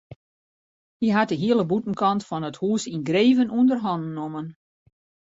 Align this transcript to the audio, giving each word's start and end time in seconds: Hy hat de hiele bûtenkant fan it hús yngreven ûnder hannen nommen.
Hy 1.01 1.07
hat 1.15 1.29
de 1.31 1.37
hiele 1.41 1.65
bûtenkant 1.69 2.23
fan 2.29 2.47
it 2.49 2.59
hús 2.61 2.83
yngreven 2.95 3.53
ûnder 3.59 3.79
hannen 3.85 4.15
nommen. 4.19 4.47